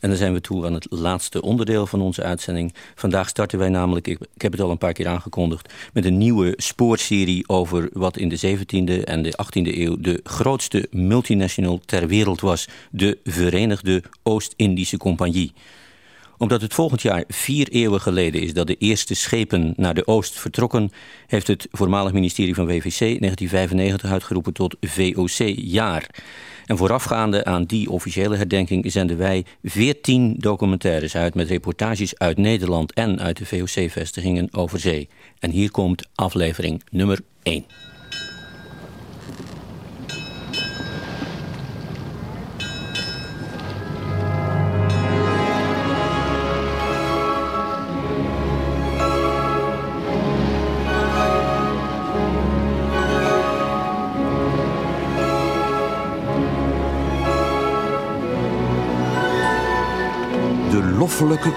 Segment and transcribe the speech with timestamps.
[0.00, 2.74] En dan zijn we toe aan het laatste onderdeel van onze uitzending.
[2.94, 5.72] Vandaag starten wij namelijk, ik, heb het al een paar keer aangekondigd...
[5.92, 9.96] met een nieuwe spoorserie over wat in de 17e en de 18e eeuw...
[9.98, 15.52] de grootste multinational ter wereld was, de Verenigde Oost-Indische Compagnie
[16.38, 20.38] omdat het volgend jaar vier eeuwen geleden is dat de eerste schepen naar de oost
[20.38, 20.90] vertrokken,
[21.26, 26.10] heeft het voormalig ministerie van WVC 1995 uitgeroepen tot VOC-jaar.
[26.66, 32.92] En voorafgaande aan die officiële herdenking zenden wij veertien documentaires uit met reportages uit Nederland
[32.92, 35.08] en uit de VOC-vestigingen over zee.
[35.38, 37.64] En hier komt aflevering nummer 1.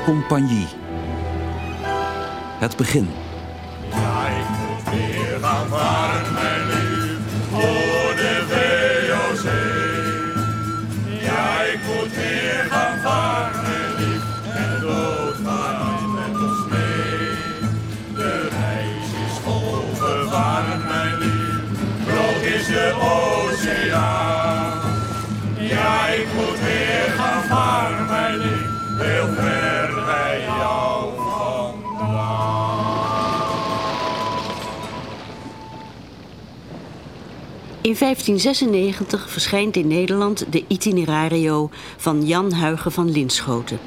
[0.06, 0.68] Compagnie.
[2.60, 3.10] Het begin.
[4.92, 5.40] Weer
[6.68, 7.18] lief,
[7.52, 7.89] voor
[37.90, 43.80] In 1596 verschijnt in Nederland de Itinerario van Jan Huigen van Linschoten.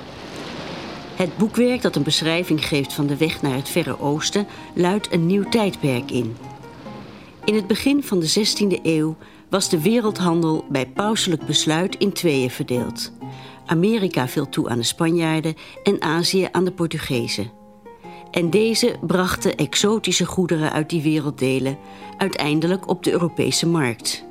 [1.14, 5.26] Het boekwerk dat een beschrijving geeft van de weg naar het Verre Oosten luidt een
[5.26, 6.36] nieuw tijdperk in.
[7.44, 9.16] In het begin van de 16e eeuw
[9.48, 13.12] was de wereldhandel bij pauselijk besluit in tweeën verdeeld.
[13.66, 17.61] Amerika viel toe aan de Spanjaarden en Azië aan de Portugezen.
[18.32, 21.78] En deze brachten exotische goederen uit die werelddelen
[22.18, 24.24] uiteindelijk op de Europese markt.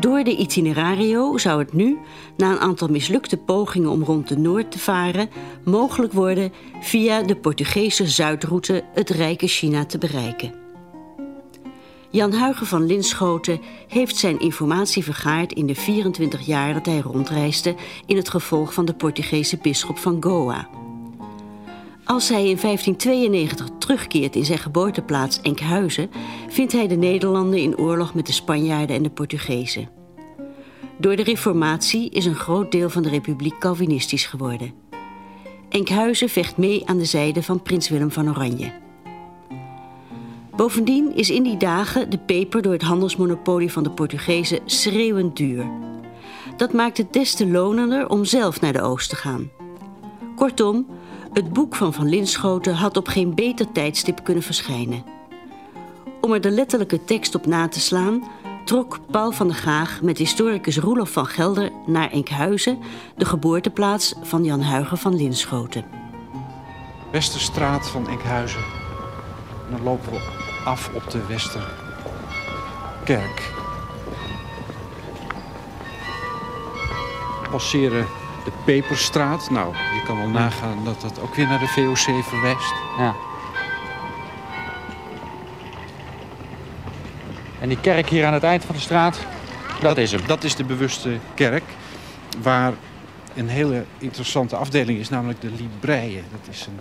[0.00, 1.98] Door de itinerario zou het nu,
[2.36, 5.30] na een aantal mislukte pogingen om rond de Noord te varen,
[5.64, 10.54] mogelijk worden via de Portugese zuidroute het rijke China te bereiken.
[12.10, 17.74] Jan Huigen van Linschoten heeft zijn informatie vergaard in de 24 jaar dat hij rondreisde
[18.06, 20.81] in het gevolg van de Portugese bisschop van Goa.
[22.04, 26.10] Als hij in 1592 terugkeert in zijn geboorteplaats Enkhuizen,
[26.48, 29.88] vindt hij de Nederlanden in oorlog met de Spanjaarden en de Portugezen.
[30.98, 34.72] Door de Reformatie is een groot deel van de republiek Calvinistisch geworden.
[35.68, 38.72] Enkhuizen vecht mee aan de zijde van prins Willem van Oranje.
[40.56, 45.70] Bovendien is in die dagen de peper door het handelsmonopolie van de Portugezen schreeuwend duur.
[46.56, 49.50] Dat maakt het des te lonender om zelf naar de oost te gaan.
[50.36, 50.86] Kortom,
[51.32, 55.04] het boek van Van Linschoten had op geen beter tijdstip kunnen verschijnen.
[56.20, 58.24] Om er de letterlijke tekst op na te slaan,
[58.64, 62.78] trok Paul van der Gaag met historicus Roelof van Gelder naar Enkhuizen,
[63.16, 65.84] de geboorteplaats van Jan Huigen van Linschoten.
[67.10, 68.62] Westerstraat van Enkhuizen.
[69.66, 70.20] En dan lopen we
[70.64, 71.70] af op de Westerkerk.
[77.42, 78.06] We passeren
[78.44, 79.50] de Peperstraat.
[79.50, 82.72] Nou, je kan wel nagaan dat dat ook weer naar de VOC verwijst.
[82.98, 83.14] Ja.
[87.60, 89.18] En die kerk hier aan het eind van de straat,
[89.80, 90.20] dat, is hem.
[90.26, 91.64] Dat is de bewuste kerk,
[92.42, 92.72] waar
[93.34, 96.24] een hele interessante afdeling is, namelijk de Libreien.
[96.30, 96.80] Dat is een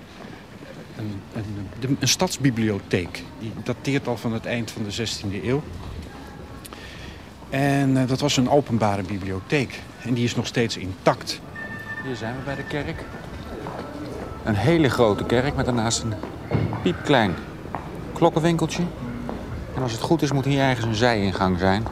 [1.02, 3.24] een, een, een, stadsbibliotheek.
[3.40, 5.64] Die dateert al van het eind van de 16e eeuw.
[7.50, 9.80] En uh, dat was een openbare bibliotheek.
[10.02, 11.42] En die is nog steeds intact.
[12.04, 13.06] Hier zijn we bij de kerk.
[14.44, 16.14] Een hele grote kerk met daarnaast een
[16.84, 17.34] piepklein
[18.14, 18.84] klokkenwinkeltje.
[19.76, 21.84] En als het goed is moet hier ergens een zijingang zijn.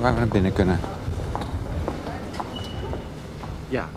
[0.00, 0.80] Waar we naar binnen kunnen.
[3.68, 3.88] Ja,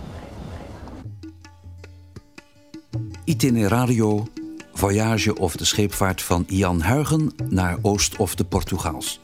[3.23, 4.27] Itinerario,
[4.73, 9.19] voyage of de scheepvaart van Jan Huigen naar Oost of de Portugaals.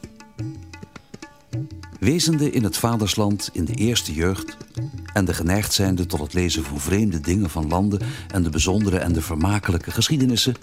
[2.00, 4.56] Wezende in het vadersland in de eerste jeugd
[5.12, 8.98] en de geneigd zijnde tot het lezen van vreemde dingen van landen en de bijzondere
[8.98, 10.54] en de vermakelijke geschiedenissen,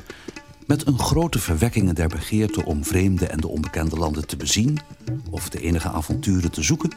[0.67, 4.79] met een grote verwekkingen der begeerte om vreemde en de onbekende landen te bezien
[5.29, 6.91] of de enige avonturen te zoeken,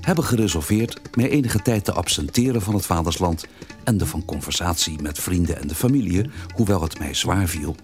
[0.00, 3.44] hebben geresolveerd mij enige tijd te absenteren van het vadersland
[3.84, 7.76] en de van conversatie met vrienden en de familie, hoewel het mij zwaar viel.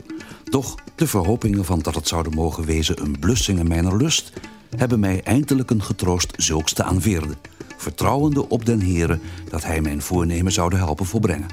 [0.44, 4.32] Doch de verhopingen van dat het zouden mogen wezen een blussing in mijn lust
[4.76, 7.36] hebben mij eindelijk een getroost zulks te aanveerden,
[7.78, 9.18] vertrouwende op den Heere
[9.50, 11.46] dat hij mijn voornemen zoude helpen volbrengen.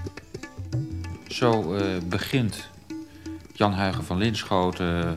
[1.28, 2.70] Zo eh, begint
[3.54, 5.12] Jan Huigen van Linschoten eh,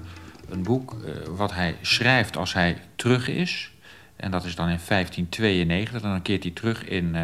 [0.48, 3.72] een boek eh, wat hij schrijft als hij terug is.
[4.16, 6.02] En dat is dan in 1592.
[6.02, 7.14] Dan keert hij terug in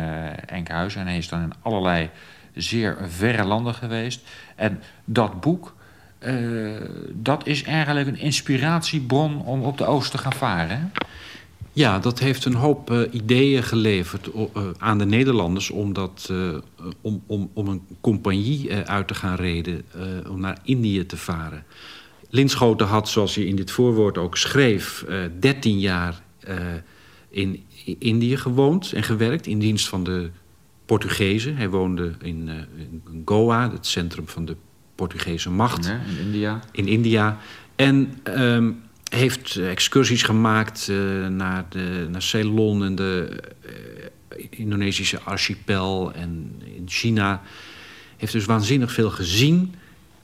[0.46, 2.10] Enkhuizen en hij is dan in allerlei
[2.54, 4.20] zeer verre landen geweest.
[4.54, 5.74] En dat boek,
[7.12, 10.92] dat is eigenlijk een inspiratiebron om op de oost te gaan varen.
[11.74, 16.56] Ja, dat heeft een hoop uh, ideeën geleverd uh, aan de Nederlanders om, dat, uh,
[17.00, 19.84] om, om, om een compagnie uit te gaan reden,
[20.28, 21.64] om naar Indië te varen.
[22.30, 25.04] Linschoten had, zoals je in dit voorwoord ook schreef,
[25.40, 26.22] 13 jaar
[27.30, 27.64] in
[27.98, 30.30] Indië gewoond en gewerkt in dienst van de
[30.84, 31.56] Portugezen.
[31.56, 34.56] Hij woonde in, in Goa, het centrum van de
[34.94, 35.86] Portugese macht.
[35.86, 36.60] In India.
[36.72, 37.38] In India.
[37.76, 38.82] En um,
[39.14, 43.72] heeft excursies gemaakt uh, naar, de, naar Ceylon en de uh,
[44.50, 47.42] Indonesische archipel en in China.
[48.16, 49.74] Heeft dus waanzinnig veel gezien.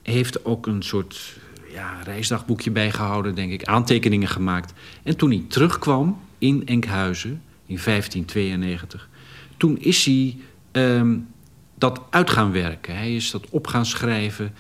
[0.02, 1.36] Heeft ook een soort
[1.72, 3.64] ja, reisdagboekje bijgehouden, denk ik.
[3.64, 4.72] Aantekeningen gemaakt.
[5.02, 9.08] En toen hij terugkwam in Enkhuizen in 1592...
[9.56, 10.36] toen is hij
[10.72, 11.28] um,
[11.74, 12.96] dat uit gaan werken.
[12.96, 14.54] Hij is dat op gaan schrijven...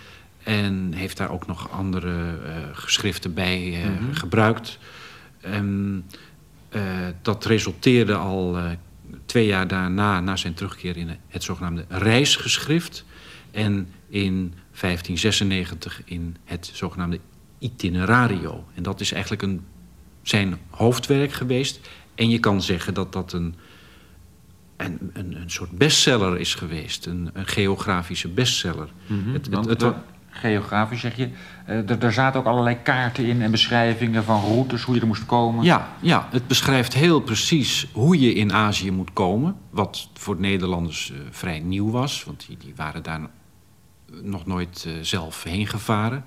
[0.50, 4.14] En heeft daar ook nog andere uh, geschriften bij uh, mm -hmm.
[4.14, 4.78] gebruikt.
[5.46, 6.04] Um,
[6.72, 6.82] uh,
[7.22, 8.58] dat resulteerde al
[9.26, 13.04] twee jaar daarna, na zijn terugkeer, in het zogenaamde reisgeschrift.
[13.50, 17.20] En in 1596 in het zogenaamde
[17.58, 18.64] itinerario.
[18.74, 19.64] En dat is eigenlijk een,
[20.22, 21.88] zijn hoofdwerk geweest.
[22.14, 23.54] En je kan zeggen dat dat een,
[24.76, 27.06] een, een, een soort bestseller is geweest.
[27.06, 28.88] Een, een geografische bestseller.
[29.06, 29.32] Mm -hmm.
[29.32, 29.94] het, het, het, het
[30.30, 31.28] geografisch zeg je.
[31.68, 35.26] Uh, er zaten ook allerlei kaarten in en beschrijvingen van routes, hoe je er moest
[35.26, 35.64] komen.
[35.64, 39.56] Ja, ja het beschrijft heel precies hoe je in Azië moet komen.
[39.70, 43.20] Wat voor Nederlanders uh, vrij nieuw was, want die, die waren daar
[44.22, 46.24] nog nooit zelf heen gevaren.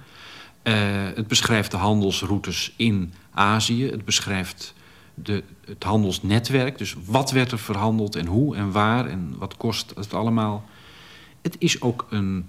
[1.14, 3.90] het beschrijft de handelsroutes in Azië.
[3.90, 4.74] Het beschrijft
[5.14, 6.78] de, het handelsnetwerk.
[6.78, 10.66] Dus wat werd er verhandeld en hoe en waar en wat kost het allemaal.
[11.42, 12.48] Het is ook een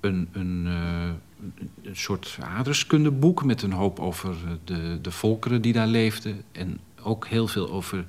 [0.00, 1.10] een, een, uh,
[1.82, 6.42] een soort aardrijkskundeboek met een hoop over de, de volkeren die daar leefden.
[6.52, 8.04] En ook heel veel over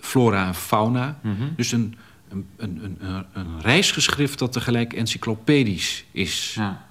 [0.00, 1.18] flora en fauna.
[1.22, 1.52] Mm -hmm.
[1.56, 1.96] Dus een,
[2.28, 6.54] een, een, een, een reisgeschrift dat tegelijk encyclopedisch is.
[6.54, 6.88] Ja.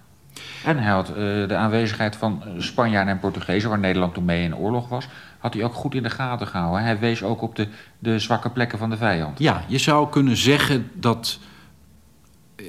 [0.64, 1.16] En hij had uh,
[1.48, 5.08] de aanwezigheid van Spanjaarden en Portugezen, waar Nederland toen mee in oorlog was,
[5.38, 6.84] had hij ook goed in de gaten gehouden.
[6.84, 7.68] Hij wees ook op de,
[8.00, 9.40] de zwakke plekken van de vijand.
[9.40, 11.40] Ja, je zou kunnen zeggen dat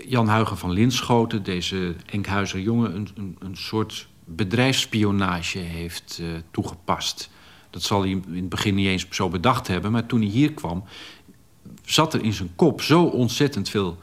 [0.06, 7.30] Jan Huigen van Linschoten, deze Enkhuizer jongen, een, een, een soort bedrijfsspionage heeft uh, toegepast.
[7.70, 10.52] Dat zal hij in het begin niet eens zo bedacht hebben, maar toen hij hier
[10.52, 10.84] kwam,
[11.84, 13.98] zat er in zijn kop zo ontzettend veel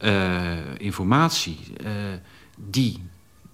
[0.00, 1.90] uh, informatie uh,
[2.56, 3.02] die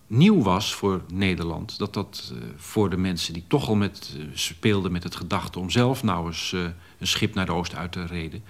[0.07, 1.79] nieuw was voor Nederland.
[1.79, 6.03] Dat dat voor de mensen die toch al met, speelden met het gedachte om zelf
[6.03, 6.53] nou eens
[6.99, 8.43] een schip naar de oost uit te reden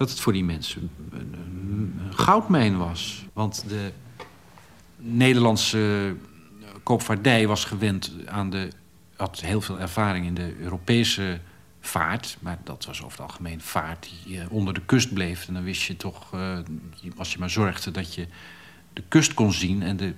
[0.00, 3.24] dat het voor die mensen een, goudmijn was.
[3.32, 3.92] Want de
[4.96, 6.14] Nederlandse
[6.82, 8.68] koopvaardij was gewend aan de...
[9.16, 11.40] had heel veel ervaring in de Europese
[11.80, 12.36] vaart.
[12.40, 15.48] Maar dat was over het algemeen vaart die uh, onder de kust bleef.
[15.48, 16.58] En dan wist je toch, uh,
[17.16, 18.26] als je maar zorgde dat je
[18.92, 19.82] de kust kon zien...
[19.82, 20.14] en de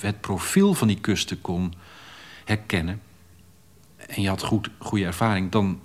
[0.00, 1.74] het profiel van die kusten kon
[2.44, 3.00] herkennen...
[3.96, 5.50] en je had goed, goede ervaring...
[5.50, 5.80] dan,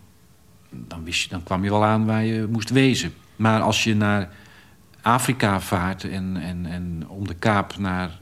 [0.69, 3.13] dan, wist je, dan kwam je wel aan waar je moest wezen.
[3.35, 4.29] Maar als je naar
[5.01, 8.19] Afrika vaart en, en, en om de kaap naar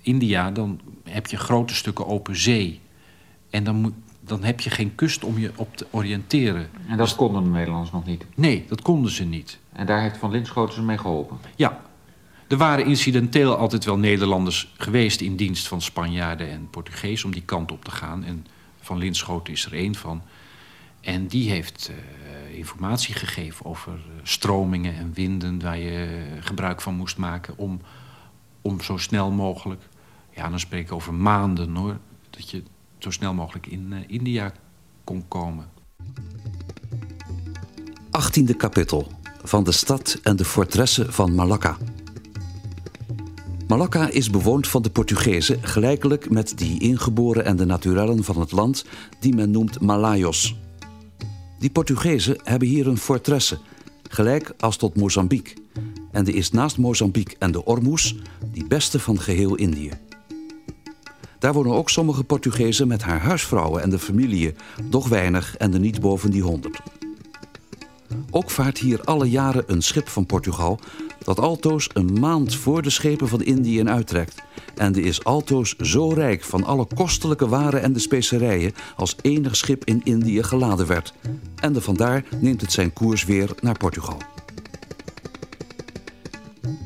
[0.00, 0.50] India...
[0.50, 2.80] dan heb je grote stukken open zee.
[3.50, 6.68] En dan, moet, dan heb je geen kust om je op te oriënteren.
[6.88, 8.24] En dat konden de Nederlanders nog niet?
[8.34, 9.58] Nee, dat konden ze niet.
[9.72, 11.38] En daar heeft Van Linschoten ze mee geholpen?
[11.56, 11.80] Ja.
[12.48, 15.20] Er waren incidenteel altijd wel Nederlanders geweest...
[15.20, 18.24] in dienst van Spanjaarden en Portugees om die kant op te gaan.
[18.24, 18.46] En
[18.80, 20.22] Van Linschoten is er één van.
[21.02, 21.90] En die heeft...
[21.90, 21.96] Uh,
[22.62, 23.92] informatie gegeven over
[24.22, 25.60] stromingen en winden...
[25.60, 27.80] waar je gebruik van moest maken om,
[28.60, 29.82] om zo snel mogelijk...
[30.34, 31.98] ja, dan spreek over maanden hoor...
[32.30, 32.62] dat je
[32.98, 34.52] zo snel mogelijk in uh, India
[35.04, 35.70] kon komen.
[38.04, 41.76] 18e kapitel van de stad en de fortresse van Malacca.
[43.66, 48.52] Malacca is bewoond van de Portugezen gelijkelijk met die ingeboren en de naturellen van het
[48.52, 48.84] land
[49.18, 50.61] die men noemt Malayos.
[51.62, 53.58] Die Portugezen hebben hier een fortresse,
[54.10, 55.54] gelijk als tot Mozambique.
[56.10, 58.16] En die is naast Mozambique en de Ormoes
[58.52, 59.90] die beste van geheel Indië.
[61.38, 64.54] Daar wonen ook sommige Portugezen met haar huisvrouwen en de familie,
[64.90, 66.80] doch weinig en er niet boven die honderd.
[68.30, 70.78] Ook vaart hier alle jaren een schip van Portugal
[71.18, 74.42] dat altoos een maand voor de schepen van Indië uittrekt.
[74.76, 79.56] En die is altoos zo rijk van alle kostelijke waren en de specerijen als enig
[79.56, 81.14] schip in Indië geladen werd.
[81.60, 84.18] En de vandaar neemt het zijn koers weer naar Portugal.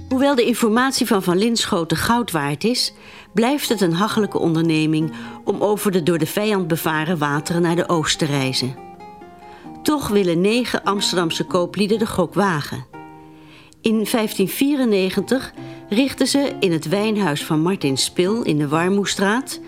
[0.09, 2.93] Hoewel de informatie van Van Linschoten goud waard is,
[3.35, 5.13] blijft het een hachelijke onderneming
[5.45, 8.86] om over de door de vijand bevaren wateren naar de oost te reizen.
[9.87, 12.87] Toch willen negen Amsterdamse kooplieden de gok wagen.
[13.81, 15.53] In 1594
[15.89, 19.61] richtten ze in het wijnhuis van Martin Spil in de Warmoestraat,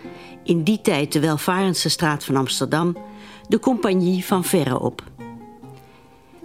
[0.45, 2.97] in die tijd de welvarendste straat van Amsterdam,
[3.49, 5.03] de Compagnie van Verre op.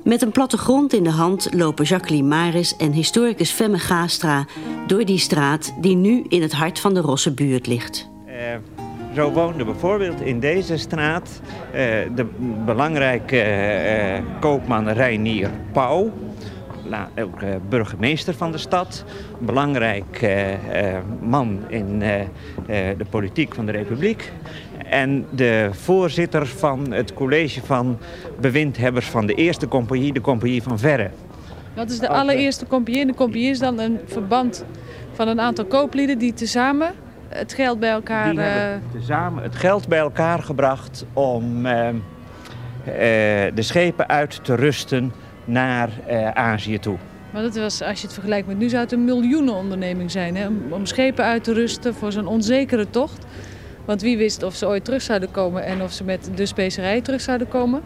[0.03, 4.45] Met een plattegrond in de hand lopen Jacqueline Maris en historicus Femme Gastra
[4.87, 8.09] door die straat die nu in het hart van de Rosse buurt ligt.
[8.27, 8.33] Uh,
[9.15, 11.71] zo woonde bijvoorbeeld in deze straat uh,
[12.15, 12.25] de
[12.65, 16.11] belangrijke uh, koopman Reinier Pauw
[17.19, 19.03] ook uh, burgemeester van de stad.
[19.39, 20.35] Belangrijk
[21.21, 21.99] man in
[22.97, 24.31] de politiek van de Republiek.
[24.89, 27.97] En de voorzitter van het college van
[28.39, 31.09] bewindhebbers van de eerste compagnie, de compagnie van Verre.
[31.75, 33.05] Wat is de allereerste compagnie?
[33.05, 34.65] De compagnie is dan een verband
[35.13, 36.93] van een aantal kooplieden die tezamen
[37.37, 38.31] het geld bij elkaar...
[38.31, 41.63] Die hebben tezamen het geld bij elkaar gebracht om
[43.53, 45.13] de schepen uit te rusten
[45.45, 45.89] naar
[46.33, 46.97] Azië toe.
[47.31, 50.35] Maar dat was, als je het vergelijkt met nu, zou het een miljoenenonderneming zijn.
[50.35, 50.47] Hè?
[50.69, 53.25] Om schepen uit te rusten voor zo'n onzekere tocht.
[53.85, 57.01] Want wie wist of ze ooit terug zouden komen en of ze met de specerij
[57.01, 57.81] terug zouden komen?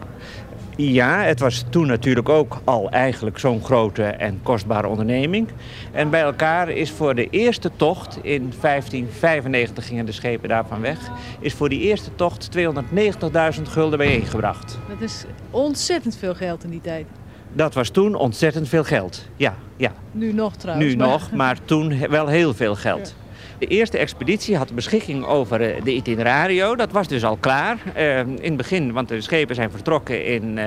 [0.80, 5.48] Ja, het was toen natuurlijk ook al eigenlijk zo'n grote en kostbare onderneming.
[5.92, 10.98] En bij elkaar is voor de eerste tocht, in 1595 gingen de schepen daarvan weg...
[11.40, 14.78] is voor die eerste tocht 290.000 gulden bijeengebracht.
[14.88, 17.06] Dat is ontzettend veel geld in die tijd.
[17.52, 19.28] Dat was toen ontzettend veel geld.
[19.36, 19.92] Ja, ja.
[20.12, 20.86] Nu nog trouwens.
[20.86, 23.14] Nu nog, maar toen wel heel veel geld.
[23.58, 26.76] De eerste expeditie had beschikking over eh, de itinerario.
[26.76, 27.78] Dat was dus al klaar.
[27.96, 30.64] Uh, in het begin, want de schepen zijn vertrokken in, uh,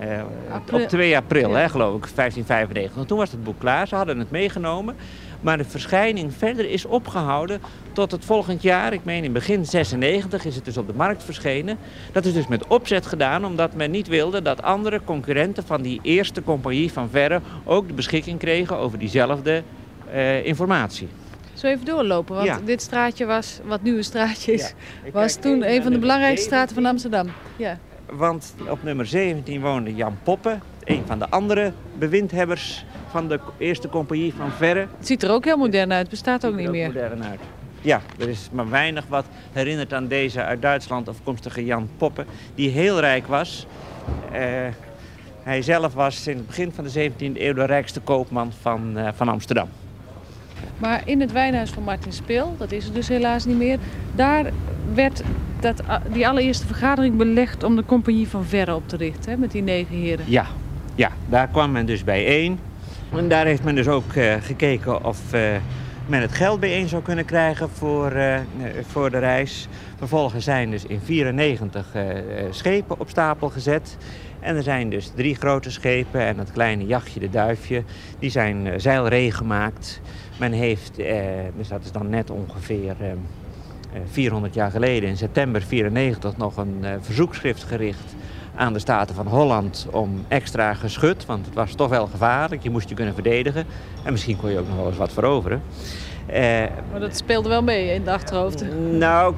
[0.00, 0.22] uh,
[0.72, 3.04] op 2 april, hè, geloof ik, 1595.
[3.04, 4.96] toen was het boek klaar, ze hadden het meegenomen.
[5.40, 7.60] Maar de verschijning verder is opgehouden
[7.92, 8.92] tot het volgend jaar.
[8.92, 11.78] Ik meen in begin 96 is het dus op de markt verschenen.
[12.12, 15.98] Dat is dus met opzet gedaan omdat men niet wilde dat andere concurrenten van die
[16.02, 19.62] eerste compagnie van Verre ook de beschikking kregen over diezelfde
[20.14, 21.08] uh, informatie.
[21.56, 22.60] Zo even doorlopen, want ja.
[22.64, 25.10] dit straatje was, wat nu een straatje is, ja.
[25.10, 27.26] was toen een van de belangrijkste straten van Amsterdam.
[27.56, 27.78] Ja.
[28.10, 33.88] Want op nummer 17 woonde Jan Poppen, een van de andere bewindhebbers van de eerste
[33.88, 34.86] compagnie van Verre.
[34.98, 36.86] Het ziet er ook heel modern uit, bestaat ook niet meer.
[36.86, 37.40] modern uit.
[37.80, 42.70] Ja, er is maar weinig wat herinnert aan deze uit Duitsland afkomstige Jan Poppen, die
[42.70, 43.66] heel rijk was.
[44.32, 44.38] Uh,
[45.42, 49.08] hij zelf was in het begin van de 17e eeuw de rijkste koopman van, uh,
[49.14, 49.68] van Amsterdam.
[50.78, 53.78] Maar in het wijnhuis van Martin Speel, dat is er dus helaas niet meer,
[54.14, 54.44] daar
[54.94, 55.22] werd
[55.60, 59.50] dat, die allereerste vergadering belegd om de compagnie van Verre op te richten, hè, met
[59.50, 60.24] die negen heren.
[60.28, 60.46] Ja,
[60.94, 62.58] ja, daar kwam men dus bijeen.
[63.12, 65.40] En daar heeft men dus ook uh, gekeken of uh,
[66.06, 68.38] men het geld bijeen zou kunnen krijgen voor, uh,
[68.86, 69.68] voor de reis.
[69.98, 71.86] Vervolgens zijn dus in 94
[72.50, 73.96] schepen op stapel gezet.
[74.40, 77.82] En er zijn dus drie grote schepen en het kleine jachtje, de duifje,
[78.18, 80.00] die zijn zeilree gemaakt.
[80.36, 80.96] Men heeft,
[81.56, 82.96] dus dat is dan net ongeveer
[84.10, 88.14] 400 jaar geleden, in september 94 nog een verzoekschrift gericht
[88.56, 91.26] aan de Staten van Holland om extra geschut.
[91.26, 92.62] Want het was toch wel gevaarlijk.
[92.62, 93.64] Je moest je kunnen verdedigen.
[94.02, 95.62] En misschien kon je ook nog wel eens wat veroveren.
[96.30, 96.34] Uh,
[96.90, 98.64] maar dat speelde wel mee in de achterhoofd.
[98.90, 99.34] Nou,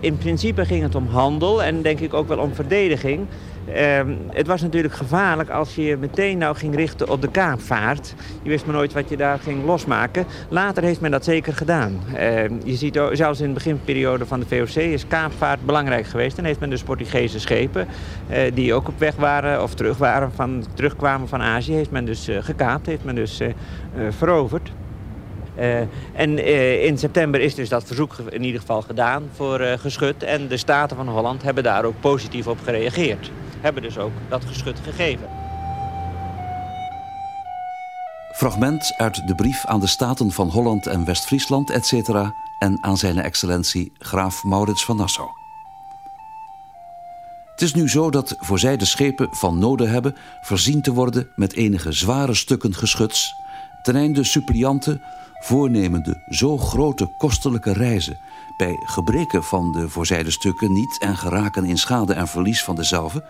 [0.00, 3.26] in principe ging het om handel en denk ik ook wel om verdediging.
[3.68, 8.14] Uh, het was natuurlijk gevaarlijk als je meteen nou ging richten op de kaapvaart.
[8.42, 10.26] Je wist maar nooit wat je daar ging losmaken.
[10.48, 12.00] Later heeft men dat zeker gedaan.
[12.14, 16.38] Uh, je ziet zelfs in de beginperiode van de VOC is kaapvaart belangrijk geweest.
[16.38, 17.86] En heeft men dus Portugese schepen
[18.30, 21.72] uh, die ook op weg waren of terug waren van, terugkwamen van Azië.
[21.72, 23.40] Heeft men dus eh, gekaapt, heeft men dus
[24.10, 24.72] veroverd.
[25.58, 25.78] Uh,
[26.12, 30.22] en uh, in september is dus dat verzoek in ieder geval gedaan voor uh, geschut.
[30.22, 33.30] En de Staten van Holland hebben daar ook positief op gereageerd.
[33.64, 35.28] Hebben dus ook dat geschut gegeven.
[38.32, 42.08] Fragment uit de brief aan de Staten van Holland en West-Friesland, etc.
[42.58, 45.28] en aan zijn excellentie graaf Maurits van Nassau.
[47.50, 50.16] Het is nu zo dat voor zij de schepen van noden hebben...
[50.40, 53.34] voorzien te worden met enige zware stukken geschuts...
[53.82, 55.02] ten einde supplianten
[55.44, 58.18] voornemende zo grote kostelijke reizen
[58.56, 63.24] bij gebreken van de voorzijde stukken niet en geraken in schade en verlies van dezelfde,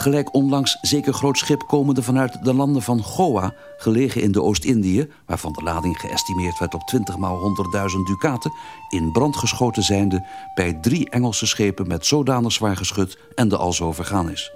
[0.00, 5.08] gelijk onlangs zeker groot schip komende vanuit de landen van Goa, gelegen in de Oost-Indië,
[5.26, 8.52] waarvan de lading geëstimeerd werd op 20 maal 100.000 ducaten,
[8.88, 13.92] in brand geschoten zijnde bij drie Engelse schepen met zodanig zwaar geschut en de alzo
[13.92, 14.52] vergaan is.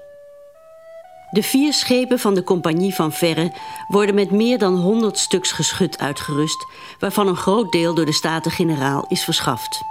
[1.30, 3.52] De vier schepen van de Compagnie van Verre
[3.88, 6.66] worden met meer dan 100 stuks geschut uitgerust,
[6.98, 9.82] waarvan een groot deel door de Staten-Generaal is verschaft.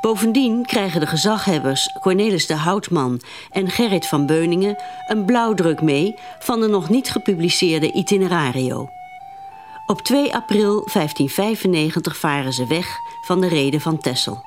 [0.00, 4.76] Bovendien krijgen de gezaghebbers Cornelis de Houtman en Gerrit van Beuningen
[5.06, 8.88] een blauwdruk mee van de nog niet gepubliceerde itinerario.
[9.86, 14.42] Op 2 april 1595 varen ze weg van de reden van Tessel.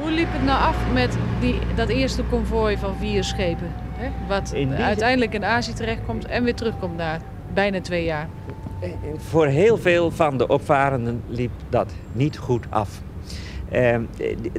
[0.00, 3.74] Hoe liep het nou af met die, dat eerste konvooi van vier schepen?
[3.96, 4.10] Hè?
[4.26, 7.18] Wat uiteindelijk in Azië terechtkomt en weer terugkomt na
[7.54, 8.28] bijna twee jaar.
[9.16, 13.00] Voor heel veel van de opvarenden liep dat niet goed af.
[13.70, 13.98] Eh,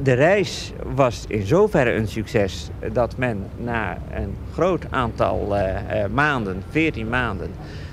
[0.02, 6.10] de reis was in zoverre een succes dat men na een groot aantal eh, eh,
[6.10, 7.50] maanden, 14 maanden,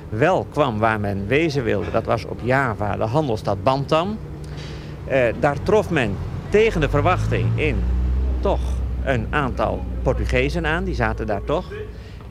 [0.09, 1.91] wel kwam waar men wezen wilde.
[1.91, 4.17] Dat was op Java, de handelsstad Bantam.
[5.05, 6.15] Eh, daar trof men
[6.49, 7.83] tegen de verwachting in
[8.39, 8.59] toch
[9.03, 11.65] een aantal Portugezen aan, die zaten daar toch.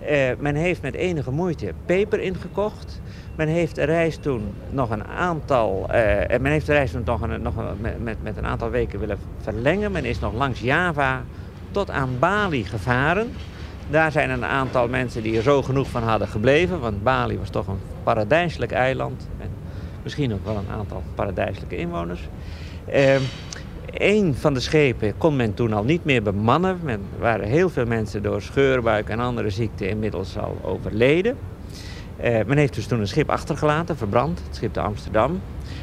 [0.07, 3.01] Eh, men heeft met enige moeite peper ingekocht.
[3.37, 5.89] Men heeft de reis toen nog een aantal,
[6.29, 8.99] en men heeft de reis toen nog, een, nog een- met, met, een aantal weken
[9.01, 9.93] willen verlengen.
[9.93, 11.23] Men is nog langs Java
[11.71, 13.33] tot aan Bali gevaren.
[13.91, 17.51] Daar zijn een aantal mensen die er zo genoeg van hadden gebleven, want Bali was
[17.51, 19.29] toch een paradijselijk eiland.
[19.41, 19.49] En
[20.03, 22.29] misschien ook wel een aantal paradijselijke inwoners.
[22.85, 23.15] Eh,
[23.93, 26.79] een van de schepen kon men toen al niet meer bemannen.
[26.83, 31.37] Men waren heel veel mensen door scheurbuik en andere ziekten inmiddels al overleden.
[32.17, 35.41] Eh, men heeft dus toen een schip achtergelaten, verbrand, het schip de Amsterdam.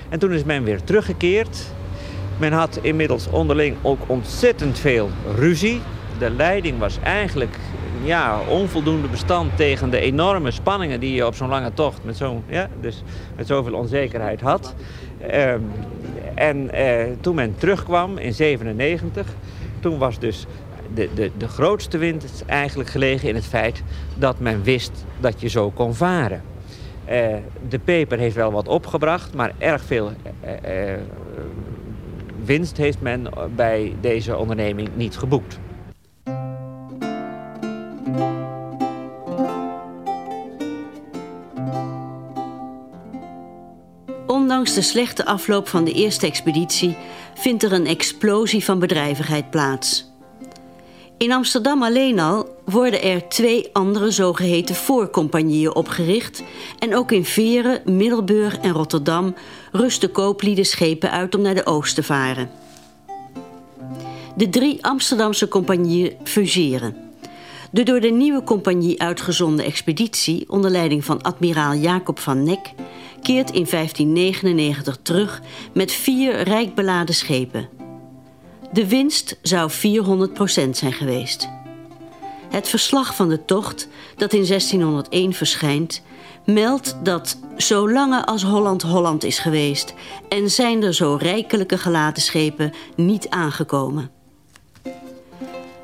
[0.09, 1.65] En toen is men weer teruggekeerd.
[2.37, 5.81] Men had inmiddels onderling ook ontzettend veel ruzie.
[6.19, 7.57] De leiding was eigenlijk
[8.03, 12.43] ja, onvoldoende bestand tegen de enorme spanningen die je op zo'n lange tocht met, zo'n
[12.47, 13.03] ja, dus
[13.35, 14.75] met zoveel onzekerheid had.
[15.27, 15.62] Ehm,
[16.35, 19.27] en eh, toen men terugkwam in 97,
[19.79, 20.45] toen was dus
[20.93, 23.83] de, de, de grootste winst eigenlijk gelegen in het feit
[24.15, 26.41] dat men wist dat je zo kon varen.
[27.05, 27.35] Eh,
[27.69, 30.93] de peper heeft wel wat opgebracht, maar erg veel eh,
[32.45, 35.59] winst heeft men bij deze onderneming niet geboekt.
[44.49, 46.95] Ondanks de slechte afloop van de eerste expeditie
[47.33, 50.12] vindt er een explosie van bedrijvigheid plaats.
[51.17, 56.43] In Amsterdam alleen al worden er twee andere zogeheten voorcompagnieën opgericht
[56.79, 59.35] en ook in Veren, Middelburg en Rotterdam
[59.71, 62.49] rusten kooplieden schepen uit om naar de oost te varen.
[64.35, 66.95] De drie Amsterdamse compagnieën fuseren.
[67.71, 72.73] De door de nieuwe compagnie uitgezonden expeditie onder leiding van admiraal Jacob van Nek
[73.21, 75.41] keert in 1599 terug
[75.73, 77.69] met vier rijk beladen schepen.
[78.71, 79.73] De winst zou 400%
[80.71, 81.49] zijn geweest.
[82.49, 86.01] Het verslag van de tocht, dat in 1601 verschijnt,
[86.45, 89.93] meldt dat zolange als Holland Holland is geweest
[90.29, 94.12] en zijn er zo rijkelijke gelaten schepen niet aangekomen.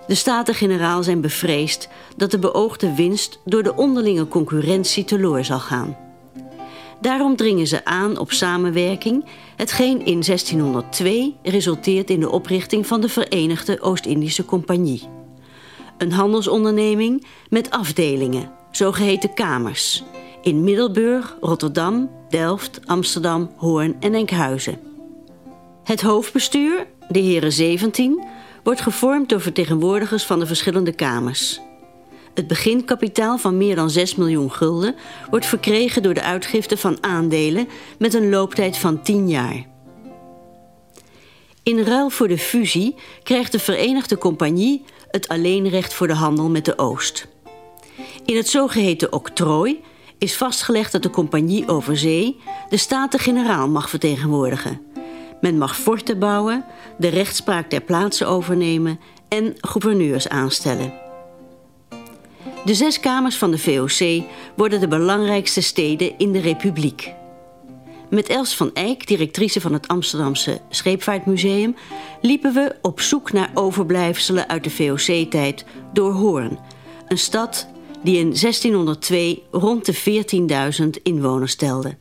[0.08, 6.05] De Staten-Generaal zijn bevreesd dat de beoogde winst door de onderlinge concurrentie teloor zal gaan.
[7.06, 13.10] Daarom dringen ze aan op samenwerking, hetgeen in 1602 resulteert in de oprichting van de
[13.10, 15.10] Verenigde Oost-Indische Compagnie.
[15.98, 20.04] Een handelsonderneming met afdelingen, zogeheten kamers,
[20.42, 24.80] in Middelburg, Rotterdam, Delft, Amsterdam, Hoorn en Enkhuizen.
[25.84, 28.24] Het hoofdbestuur, de heren 17,
[28.64, 31.62] wordt gevormd door vertegenwoordigers van de verschillende kamers.
[32.36, 34.96] Het beginkapitaal van meer dan 6 miljoen gulden
[35.30, 37.68] wordt verkregen door de uitgifte van aandelen
[37.98, 39.66] met een looptijd van 10 jaar.
[41.64, 46.66] In ruil voor de fusie krijgt de Verenigde Compagnie het alleenrecht voor de handel met
[46.66, 47.28] de Oost.
[48.26, 49.82] In het zogeheten octrooi
[50.18, 54.82] is vastgelegd dat de compagnie over zee de Staten-Generaal mag vertegenwoordigen.
[55.42, 56.66] Men mag forten bouwen,
[56.98, 61.05] de rechtspraak ter plaatse overnemen en gouverneurs aanstellen.
[62.66, 64.24] De zes kamers van de VOC
[64.56, 67.14] worden de belangrijkste steden in de Republiek.
[68.10, 71.76] Met Els van Eyck, directrice van het Amsterdamse Scheepvaartmuseum,
[72.22, 76.60] liepen we op zoek naar overblijfselen uit de VOC-tijd door Hoorn,
[77.08, 77.68] een stad
[78.04, 80.24] die in 1602 rond de
[80.84, 81.98] 14.000 inwoners telde.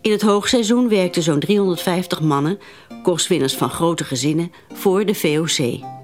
[0.00, 2.58] In het hoogseizoen werkten zo'n 350 mannen,
[3.02, 5.95] kostwinners van grote gezinnen, voor de VOC.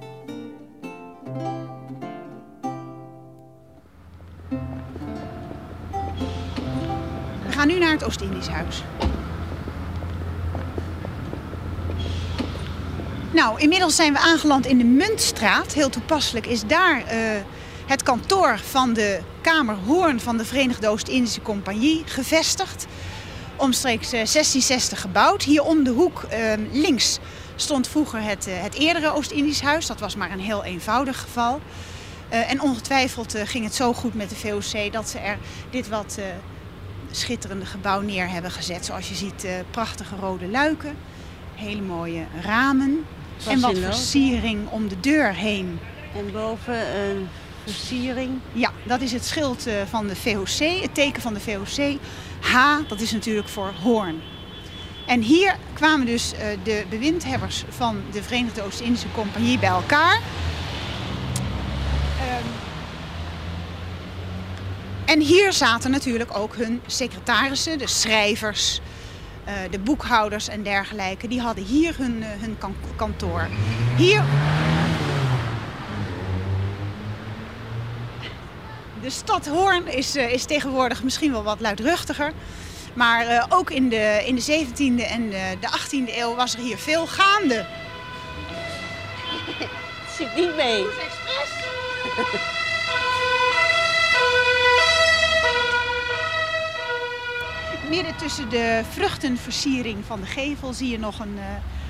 [7.66, 8.82] Nu naar het Oost-Indisch Huis.
[13.32, 15.72] Nou, inmiddels zijn we aangeland in de Muntstraat.
[15.72, 17.04] Heel toepasselijk is daar uh,
[17.86, 22.86] het kantoor van de Kamer Hoorn van de Verenigde Oost-Indische Compagnie gevestigd.
[23.56, 25.42] Omstreeks 1660 gebouwd.
[25.42, 27.18] Hier om de hoek uh, links
[27.56, 29.86] stond vroeger het, het eerdere Oost-Indisch Huis.
[29.86, 31.60] Dat was maar een heel eenvoudig geval.
[32.28, 35.38] en ongetwijfeld ging het zo goed met de VOC dat ze er
[35.70, 36.18] dit wat
[37.12, 38.84] schitterende gebouw neer hebben gezet.
[38.84, 40.96] Zoals je ziet, prachtige rode luiken,
[41.54, 43.04] hele mooie ramen
[43.48, 45.78] en wat versiering om de deur heen.
[46.16, 47.28] En boven een
[47.64, 48.30] versiering?
[48.52, 51.98] Ja, dat is het schild eh, van de VOC, het teken van de VOC.
[52.40, 54.20] H, dat is natuurlijk voor hoorn.
[55.06, 60.20] En hier kwamen dus eh, de bewindhebbers van de Verenigde Oost-Indische Compagnie bij elkaar.
[62.18, 62.46] Ehm,
[65.12, 68.80] en hier zaten natuurlijk ook hun secretarissen, de schrijvers,
[69.48, 72.56] uh, de boekhouders en dergelijke, die hadden hier hun, uh, hun
[72.96, 73.48] kantoor.
[73.96, 74.24] Hier.
[79.02, 82.32] De stad Hoorn is, uh, is tegenwoordig misschien wel wat luidruchtiger.
[82.94, 86.78] Maar ook in de, in de 17e en de, de 18e eeuw was er hier
[86.78, 87.66] veel gaande.
[90.18, 90.84] Zit niet mee.
[97.96, 101.42] midden tussen de vruchtenversiering van de gevel zie je nog een, uh,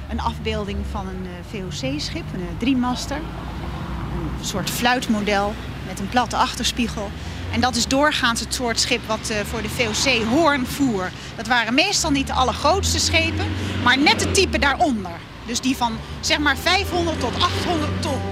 [0.08, 3.16] een afbeelding van een uh, VOC-schip, een uh, driemaster.
[3.16, 5.54] Een soort fluitmodel
[5.86, 7.10] met een platte achterspiegel.
[7.52, 11.10] En dat is doorgaans het soort schip wat voor de VOC Hoorn voer.
[11.36, 13.46] Dat waren meestal niet de allergrootste schepen,
[13.84, 15.18] maar net het type daaronder.
[15.46, 18.31] Dus die van zeg maar 500 tot 800 ton.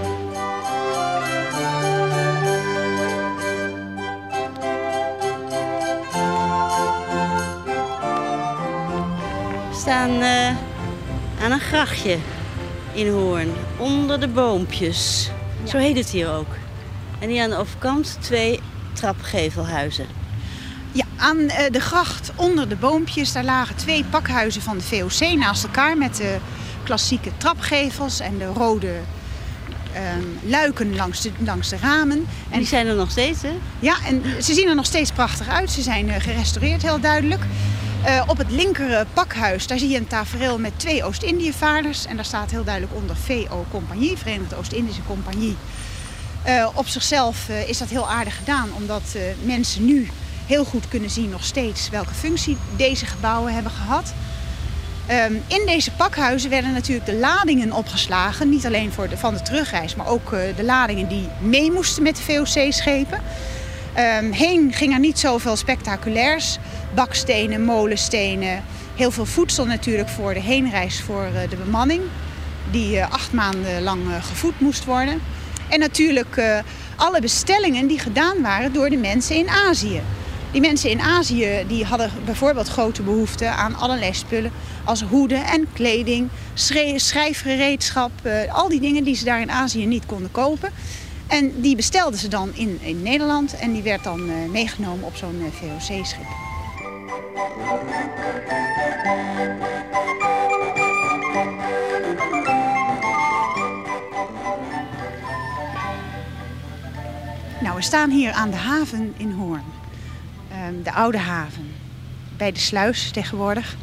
[9.81, 10.47] Staan uh,
[11.43, 12.19] aan een grachtje
[12.93, 15.31] in Hoorn, onder de boompjes.
[15.65, 16.55] Zo heet het hier ook.
[17.19, 18.61] En hier aan de overkant twee
[18.93, 20.07] trapgevelhuizen.
[20.93, 25.37] Ja, aan uh, de gracht onder de boompjes, daar lagen twee pakhuizen van de VOC
[25.37, 26.37] naast elkaar met de
[26.85, 28.95] klassieke trapgevels en de rode
[29.95, 30.01] uh,
[30.51, 32.27] luiken langs de, langs de ramen.
[32.51, 33.53] En die zijn er nog steeds, hè?
[33.79, 35.71] Ja, en ze zien er nog steeds prachtig uit.
[35.71, 37.43] Ze zijn uh, gerestaureerd, heel duidelijk.
[38.07, 42.07] Uh, op het linker pakhuis, daar zie je een tafereel met twee Oost-Indië-vaarders.
[42.07, 45.57] En daar staat heel duidelijk onder VO Compagnie, Verenigde Oost-Indische Compagnie.
[46.47, 49.03] Uh, op zichzelf uh, is dat heel aardig gedaan, omdat
[49.43, 50.09] mensen nu
[50.47, 54.13] heel goed kunnen zien nog steeds welke functie deze gebouwen hebben gehad.
[55.11, 58.49] Um, in deze pakhuizen werden natuurlijk de ladingen opgeslagen.
[58.49, 62.17] Niet alleen voor de, van de terugreis, maar ook de ladingen die mee moesten met
[62.17, 63.21] de VOC-schepen.
[63.99, 66.59] Um, heen ging er niet zoveel spectaculairs
[66.95, 68.63] bakstenen, molenstenen.
[68.97, 72.03] Heel veel voedsel natuurlijk voor de heenreis voor eh, de bemanning.
[72.71, 75.21] Die eh, acht maanden lang eh, gevoed moest worden.
[75.69, 76.63] En natuurlijk
[76.97, 80.01] alle bestellingen die gedaan waren door de mensen in Azië.
[80.51, 84.53] Die mensen in Azië die hadden bijvoorbeeld grote behoefte aan allerlei spullen
[84.85, 86.29] als hoeden en kleding,
[86.97, 88.11] schrijfgereedschap,
[88.53, 90.71] al die dingen die ze daar in Azië niet konden kopen.
[91.27, 95.53] En die bestelden ze dan in, in Nederland en die werd dan meegenomen op zo'n
[95.53, 96.50] VOC-schip.
[107.61, 109.63] Nou, we staan hier aan de haven in Hoorn.
[110.69, 111.73] Um, de oude haven.
[112.37, 113.77] Bij de sluis tegenwoordig.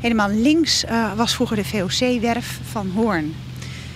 [0.00, 3.34] Helemaal links uh, was vroeger de VOC-werf van Hoorn.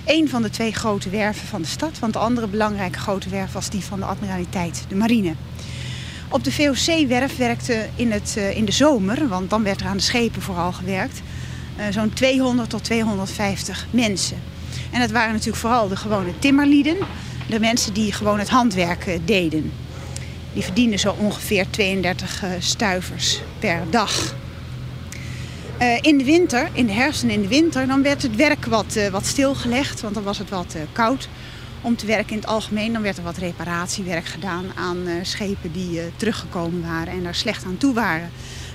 [0.04, 1.98] Eén van de twee grote werven van de stad.
[1.98, 5.34] Want de andere belangrijke grote werf was die van de admiraliteit, de marine.
[6.34, 9.96] Op de VOC-werf werkte in, het, uh, in de zomer, want dan werd er aan
[9.96, 11.22] de schepen vooral gewerkt,
[11.78, 14.36] uh, zo'n 200 tot 250 mensen.
[14.90, 16.96] En dat waren natuurlijk vooral de gewone timmerlieden,
[17.48, 19.72] de mensen die gewoon het handwerk uh, deden.
[20.52, 24.34] Die verdienden zo ongeveer 32 stuivers per dag.
[26.00, 28.98] in de winter, in de herfst en in de winter, dan werd het werk wat,
[29.10, 31.28] wat stilgelegd, want dan was het wat koud
[31.84, 32.92] om te werken in het algemeen.
[32.92, 37.34] Dan werd er wat reparatiewerk gedaan aan uh, schepen die uh, teruggekomen waren en daar
[37.34, 38.30] slecht aan toe waren.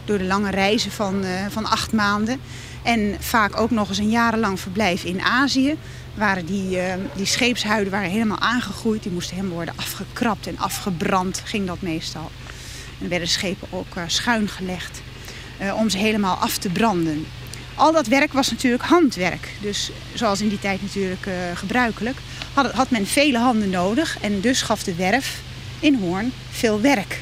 [0.05, 2.39] Door de lange reizen van, uh, van acht maanden.
[2.83, 5.77] En vaak ook nog eens een jarenlang verblijf in Azië.
[6.13, 6.79] Waren die,
[7.15, 9.03] die scheepshuiden waren helemaal aangegroeid.
[9.03, 12.31] Die moesten helemaal worden afgekrapt en afgebrand, ging dat meestal.
[13.01, 15.01] En werden schepen ook schuin gelegd
[15.75, 17.25] om ze helemaal af te branden.
[17.79, 19.49] Al dat werk was natuurlijk handwerk.
[19.61, 22.17] Dus zoals in die tijd natuurlijk gebruikelijk,
[22.53, 24.17] had, had men vele handen nodig.
[24.21, 25.41] En dus gaf de werf
[25.79, 27.19] in Hoorn veel werk.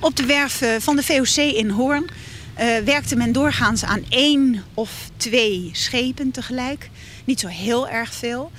[0.00, 4.90] Op de werf van de VOC in Hoorn uh, werkte men doorgaans aan één of
[5.16, 6.90] twee schepen tegelijk.
[7.24, 8.50] Niet zo heel erg veel.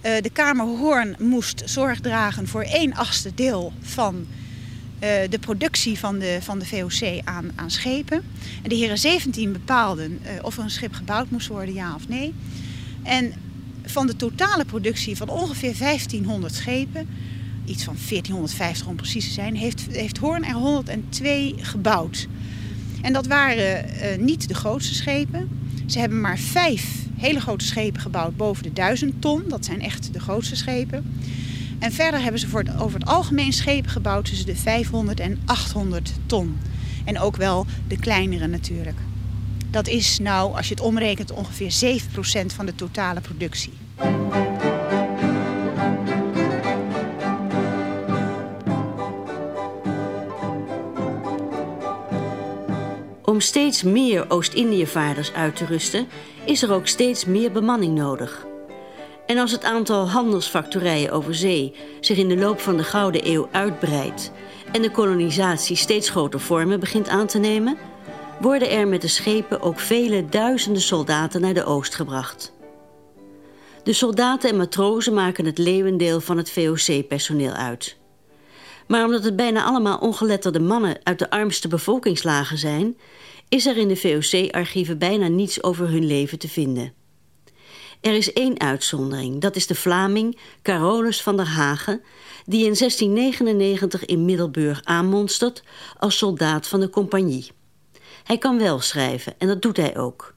[0.00, 4.26] De Kamer Hoorn moest zorg dragen voor één achtste deel van
[5.30, 8.22] de productie van de, van de VOC aan, aan schepen.
[8.62, 12.34] En de heren 17 bepaalden of er een schip gebouwd moest worden, ja of nee.
[13.02, 13.32] En
[13.84, 17.08] van de totale productie van ongeveer 1500 schepen,
[17.64, 22.28] iets van 1450 om precies te zijn, heeft, heeft Hoorn er 102 gebouwd.
[23.02, 25.48] En dat waren uh, niet de grootste schepen.
[25.86, 29.42] Ze hebben maar vijf hele grote schepen gebouwd boven de 1000 ton.
[29.48, 31.20] Dat zijn echt de grootste schepen.
[31.78, 35.42] En verder hebben ze voor het, over het algemeen schepen gebouwd tussen de 500 en
[35.44, 36.58] 800 ton.
[37.04, 38.96] En ook wel de kleinere natuurlijk.
[39.70, 42.00] Dat is nou, als je het omrekent, ongeveer
[42.42, 43.72] 7% van de totale productie.
[53.24, 56.06] Om steeds meer Oost-Indiëvaarders uit te rusten,
[56.44, 58.47] is er ook steeds meer bemanning nodig.
[59.28, 63.48] En als het aantal handelsfactorijen over zee zich in de loop van de Gouden Eeuw
[63.52, 64.32] uitbreidt
[64.72, 67.76] en de kolonisatie steeds groter vormen begint aan te nemen,
[68.40, 72.52] worden er met de schepen ook vele duizenden soldaten naar de oost gebracht.
[73.82, 77.96] De soldaten en matrozen maken het leeuwendeel van het VOC-personeel uit.
[78.86, 82.98] Maar omdat het bijna allemaal ongeletterde mannen uit de armste bevolkingslagen zijn,
[83.48, 86.92] is er in de VOC-archieven bijna niets over hun leven te vinden.
[88.00, 92.02] Er is één uitzondering, dat is de Vlaming Carolus van der Hagen,
[92.44, 95.62] die in 1699 in Middelburg aanmonstert
[95.96, 97.50] als soldaat van de compagnie.
[98.24, 100.34] Hij kan wel schrijven en dat doet hij ook.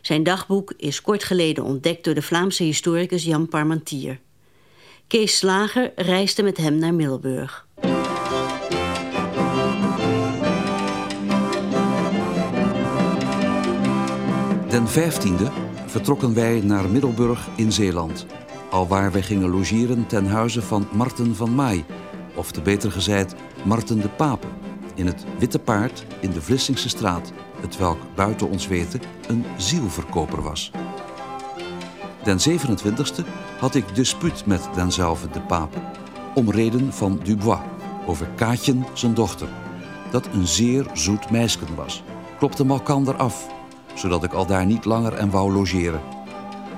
[0.00, 4.20] Zijn dagboek is kort geleden ontdekt door de Vlaamse historicus Jan Parmentier.
[5.06, 7.66] Kees Slager reisde met hem naar Middelburg.
[14.68, 18.26] Den 15e vertrokken wij naar Middelburg in Zeeland,
[18.70, 21.84] alwaar wij gingen logeren ten huize van Marten van Maai,
[22.34, 24.46] of te beter gezegd Marten de Pape,
[24.94, 30.42] in het Witte Paard in de Vlissingse straat, het welk buiten ons weten een zielverkoper
[30.42, 30.70] was.
[32.24, 33.24] Den 27e
[33.58, 35.78] had ik dispuut met denzelfde de Pape,
[36.34, 37.60] om reden van Dubois,
[38.06, 39.48] over Kaatjen zijn dochter,
[40.10, 42.02] dat een zeer zoet meisje was,
[42.38, 43.58] klopte malkander af
[44.00, 46.00] zodat ik al daar niet langer en wou logeren.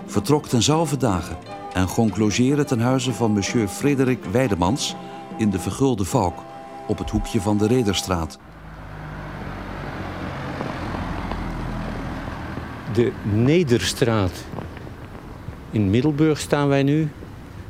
[0.06, 1.37] Vertrok tenzelfde dagen
[1.72, 4.96] en gonk logeren ten huize van monsieur Frederik Weidemans
[5.37, 6.38] in de Vergulde Valk
[6.87, 8.38] op het hoekje van de Rederstraat.
[12.92, 14.44] De Nederstraat.
[15.70, 17.00] In Middelburg staan wij nu.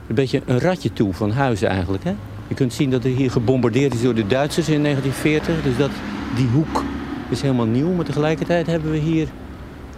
[0.07, 2.05] Een beetje een ratje toe van huizen eigenlijk.
[2.05, 2.15] Hè?
[2.49, 5.63] Je kunt zien dat er hier gebombardeerd is door de Duitsers in 1940.
[5.63, 5.91] Dus dat,
[6.37, 6.83] die hoek
[7.29, 7.93] is helemaal nieuw.
[7.93, 9.29] Maar tegelijkertijd hebben we hier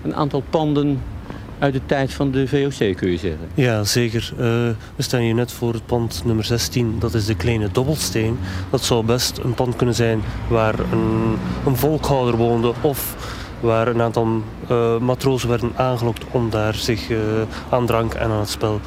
[0.04, 1.00] een aantal panden
[1.58, 3.48] uit de tijd van de VOC, kun je zeggen.
[3.54, 4.32] Ja, zeker.
[4.32, 4.38] Uh,
[4.96, 6.96] we staan hier net voor het pand nummer 16.
[6.98, 8.38] Dat is de kleine dobbelsteen.
[8.70, 11.36] Dat zou best een pand kunnen zijn waar een,
[11.66, 12.72] een volkhouder woonde...
[12.80, 13.16] of
[13.60, 17.18] waar een aantal uh, matrozen werden aangelokt om daar zich uh,
[17.70, 18.80] aan drank en aan het spel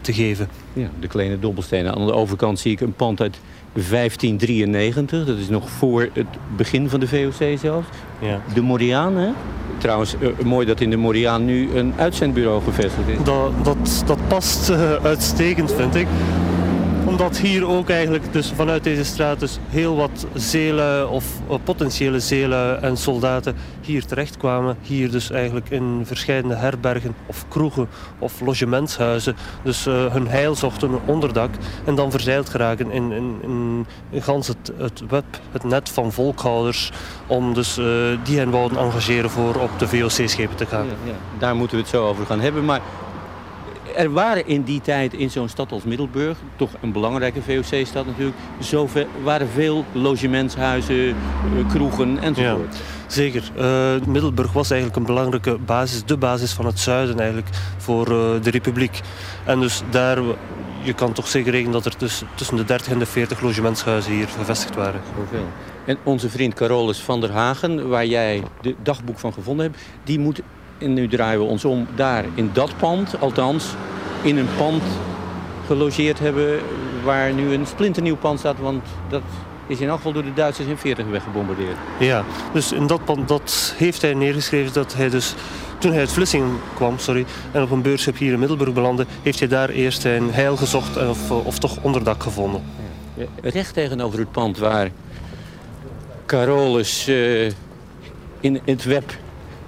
[0.00, 0.48] te geven.
[0.72, 1.88] Ja, de kleine dobbelsteen.
[1.88, 3.40] Aan de overkant zie ik een pand uit
[3.74, 5.26] 1593.
[5.26, 7.86] Dat is nog voor het begin van de VOC zelfs.
[8.18, 8.40] Ja.
[8.54, 9.28] De Moriaan, hè?
[9.78, 13.16] Trouwens, uh, mooi dat in de Moriaan nu een uitzendbureau gevestigd is.
[13.24, 16.06] Dat, dat, dat past uh, uitstekend, vind ik
[17.06, 22.20] omdat hier ook eigenlijk dus vanuit deze straat dus heel wat zelen of uh, potentiële
[22.20, 24.76] zelen en soldaten hier terechtkwamen.
[24.82, 27.88] Hier dus eigenlijk in verschillende herbergen of kroegen
[28.18, 29.36] of logementshuizen.
[29.62, 31.50] Dus uh, hun heil zochten, een onderdak
[31.84, 33.86] en dan verzeild geraken in, in,
[34.20, 36.92] gans het, het web, het net van volkhouders.
[37.26, 37.86] Om dus uh,
[38.24, 40.86] die hen wouden engageren voor op de VOC-schepen te gaan.
[40.86, 41.12] Ja.
[41.38, 42.64] Daar moeten we het zo over gaan hebben.
[42.64, 42.80] Maar
[43.94, 48.36] er waren in die tijd in zo'n stad als Middelburg, toch een belangrijke VOC-stad natuurlijk,
[48.58, 52.76] zoveel, waren veel logementshuizen, eh, kroegen enzovoort.
[52.76, 53.50] Ja, zeker.
[53.58, 58.42] Uh, Middelburg was eigenlijk een belangrijke basis, de basis van het zuiden eigenlijk voor uh,
[58.42, 59.00] de republiek.
[59.44, 60.18] En dus daar,
[60.82, 64.12] je kan toch zeker rekenen dat er tussen, tussen de 30 en de 40 logementshuizen
[64.12, 65.00] hier gevestigd waren.
[65.16, 65.46] Zoveel.
[65.84, 70.18] En onze vriend Carolus van der Hagen, waar jij de dagboek van gevonden hebt, die
[70.18, 70.40] moet
[70.78, 73.74] En nu draaien we ons om daar in dat pand, althans
[74.22, 74.82] in een pand
[75.66, 76.60] gelogeerd hebben...
[77.04, 79.22] waar nu een splinternieuw pand staat, want dat
[79.66, 81.76] is in geval door de Duitsers in 40 weggebombardeerd.
[81.98, 85.34] Ja, dus in dat pand dat heeft hij neergeschreven dat hij dus
[85.78, 89.38] toen hij uit Vlissingen kwam sorry, en op een beurschip hier in Middelburg belandde, heeft
[89.38, 92.62] hij daar eerst zijn heil gezocht of, of toch onderdak gevonden.
[93.14, 94.90] Ja, recht tegenover het pand waar
[96.26, 97.50] Carolus uh,
[98.40, 99.16] in het web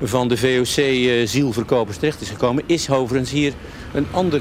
[0.03, 3.53] van de VOC uh, zielverkopers terecht is gekomen, is overigens hier
[3.95, 4.41] een ander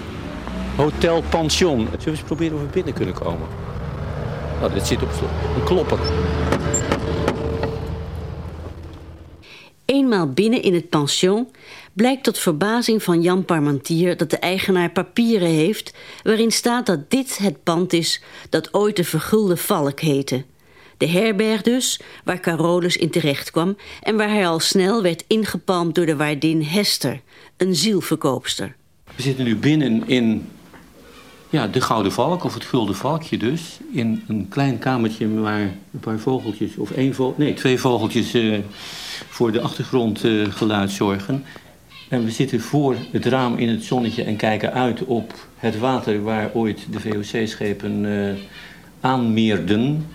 [0.75, 1.79] hotel pension.
[1.79, 3.47] Zullen we eens proberen of we binnen kunnen komen?
[4.59, 5.09] Nou, dit zit op.
[5.55, 5.99] Een klopper.
[9.85, 11.51] Eenmaal binnen in het pension
[11.93, 17.37] blijkt tot verbazing van Jan Parmentier dat de eigenaar papieren heeft waarin staat dat dit
[17.37, 20.43] het pand is dat ooit de Vergulde Valk heette.
[20.97, 25.95] De herberg dus, waar Carolus in terecht kwam en waar hij al snel werd ingepalmd
[25.95, 27.21] door de waardin Hester,
[27.57, 28.75] een zielverkoopster.
[29.15, 30.47] We zitten nu binnen in
[31.49, 33.79] ja, de Gouden Valk, of het Gulden Valkje dus.
[33.91, 38.59] In een klein kamertje waar een paar vogeltjes, of één vogel, nee, twee vogeltjes uh,
[39.29, 41.43] voor de achtergrondgeluid uh, zorgen.
[42.09, 46.23] En we zitten voor het raam in het zonnetje en kijken uit op het water
[46.23, 48.33] waar ooit de VOC-schepen uh,
[48.99, 50.05] aanmeerden.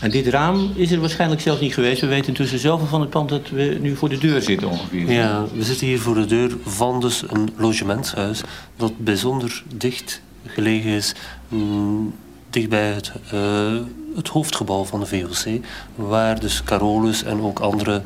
[0.00, 2.00] En dit raam is er waarschijnlijk zelfs niet geweest.
[2.00, 5.12] We weten intussen zoveel van het pand dat we nu voor de deur zitten ongeveer.
[5.12, 8.40] Ja, we zitten hier voor de deur van dus een logementshuis
[8.76, 11.14] dat bijzonder dicht gelegen is
[11.48, 12.14] mm,
[12.50, 13.80] dichtbij het, uh,
[14.16, 15.60] het hoofdgebouw van de VOC,
[15.94, 18.02] waar dus Carolus en ook andere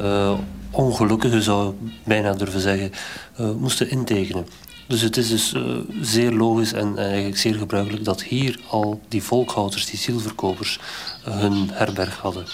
[0.00, 0.32] uh,
[0.70, 2.92] ongelukkigen, zou ik bijna durven zeggen,
[3.40, 4.46] uh, moesten intekenen.
[4.86, 5.54] Dus het is dus
[6.00, 10.78] zeer logisch en eigenlijk zeer gebruikelijk dat hier al die volkhouders, die zielverkopers,
[11.22, 12.44] hun herberg hadden.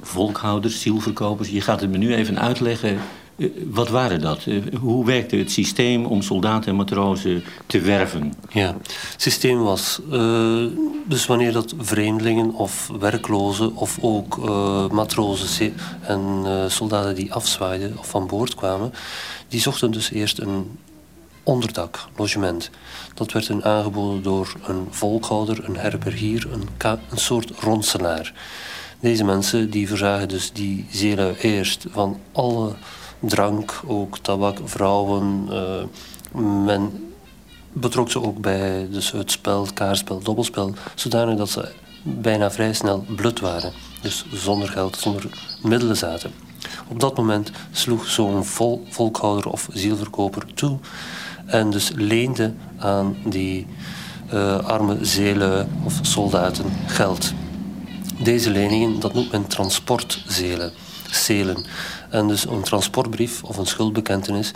[0.00, 2.98] Volkhouders, zielverkopers, je gaat het me nu even uitleggen
[3.40, 4.44] eh, wat waren dat?
[4.46, 8.34] Eh, hoe werkte het systeem om soldaten en matrozen te werven?
[8.48, 8.76] Ja,
[9.12, 10.00] het systeem was
[11.04, 14.36] dus wanneer dat vreemdelingen of werklozen of ook
[14.92, 18.92] matrozen en soldaten die afzwaaiden of van boord kwamen,
[19.48, 20.78] die zochten dus eerst een
[21.50, 22.70] onderdak, logement.
[23.14, 26.68] Dat werd hen aangeboden door een volkhouder, een herbergier, een,
[27.10, 28.32] een soort ronselaar.
[29.00, 32.74] Deze mensen die verzagen dus die zeelui eerst van alle
[33.18, 35.48] drank, ook tabak, vrouwen.
[35.50, 35.82] Uh,
[36.70, 37.12] men
[37.72, 43.04] betrok ze ook bij dus het spel, kaarspel, dobbelspel, zodanig dat ze bijna vrij snel
[43.16, 43.72] blut waren.
[44.02, 45.26] Dus zonder geld, zonder
[45.62, 46.32] middelen zaten.
[46.88, 50.78] Op dat moment sloeg zo'n vol, volkhouder of zielverkoper toe
[51.50, 53.66] en dus leende aan die
[54.32, 57.32] uh, arme zeelui of soldaten geld.
[58.22, 60.72] Deze leningen, dat noemt men transportzelen.
[61.10, 61.64] Zelen.
[62.10, 64.52] En dus een transportbrief of een schuldbekentenis,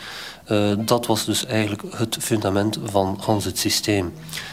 [0.49, 4.13] uh, dat was dus eigenlijk het fundament van Hans het systeem.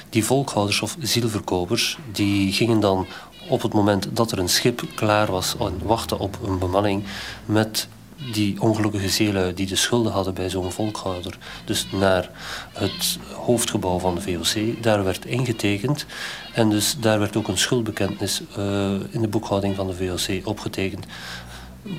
[0.10, 3.08] Die volkhouders of zielverkopers, die gingen dan
[3.50, 7.04] op het moment dat er een schip klaar was en wachtte op een bemanning
[7.46, 7.88] met
[8.34, 12.30] die ongelukkige zeelui die de schulden hadden bij zo'n volkhouder, dus naar
[12.74, 14.84] het hoofdgebouw van de VOC.
[14.84, 16.06] Daar werd ingetekend
[16.54, 21.06] en dus daar werd ook een schuldbekentenis uh, in de boekhouding van de VOC opgetekend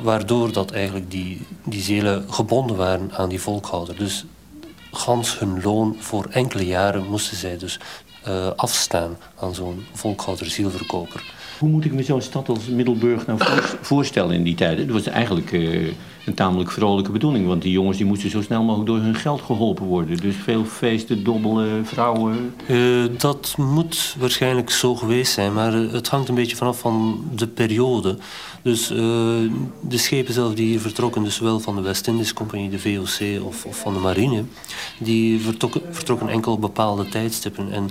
[0.03, 3.97] waardoor dat eigenlijk die, die zelen gebonden waren aan die volkhouder.
[3.97, 4.25] Dus
[4.93, 7.79] gans hun loon voor enkele jaren moesten zij dus
[8.29, 11.25] uh, afstaan aan zo'n volkhouder zielverkoper.
[11.59, 13.41] Hoe moet ik me zo'n stad als Middelburg nou
[13.81, 14.87] voorstellen in die tijden?
[14.87, 15.93] Dat was eigenlijk uh,
[16.25, 17.47] een tamelijk vrolijke bedoeling.
[17.47, 20.17] Want die jongens die moesten zo snel mogelijk door hun geld geholpen worden.
[20.17, 22.55] Dus veel feesten, dobbelen, vrouwen.
[22.67, 25.53] Uh, dat moet waarschijnlijk zo geweest zijn.
[25.53, 28.19] Maar het hangt een beetje vanaf van de periode.
[28.63, 28.99] Dus uh,
[29.81, 33.65] de schepen zelf die hier vertrokken, dus zowel van de West-Indische Compagnie, de VOC of,
[33.65, 34.45] of, van de marine,
[34.99, 37.73] die vertrokken, vertrokken enkel op bepaalde tijdstippen.
[37.73, 37.89] En